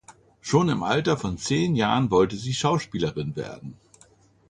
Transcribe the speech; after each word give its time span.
Schon 0.41 0.69
im 0.69 0.81
Alter 0.81 1.15
von 1.15 1.37
zehn 1.37 1.75
Jahren 1.75 2.09
wollte 2.09 2.35
sie 2.35 2.55
Schauspielerin 2.55 3.35
werden. 3.35 3.77